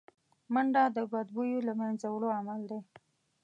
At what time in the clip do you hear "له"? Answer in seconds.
1.67-1.73